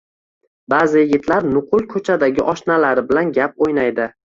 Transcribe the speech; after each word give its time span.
Ba’zi 0.73 1.03
yigitlar 1.03 1.45
nuqul 1.51 1.85
ko‘chadagi 1.93 2.47
oshnalari 2.55 3.07
bilan 3.13 3.33
gap 3.39 3.65
o‘ynaydi 3.69 4.13